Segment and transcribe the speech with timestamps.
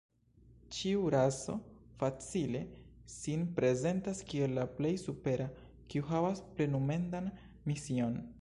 [0.75, 1.55] Ĉiu raso
[2.03, 2.61] facile
[3.17, 5.47] sin prezentas kiel la plej supera,
[5.93, 7.33] kiu havas plenumendan
[7.73, 8.23] mision.